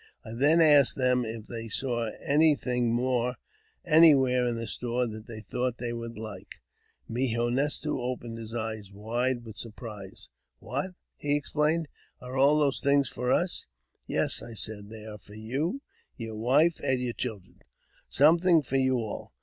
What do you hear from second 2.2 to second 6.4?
anything more anywhere in the store that they thought they would